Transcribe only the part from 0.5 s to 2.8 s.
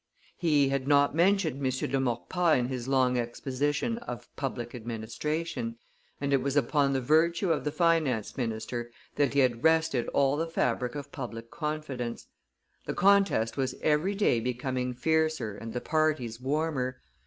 had not mentioned M. de Maurepas in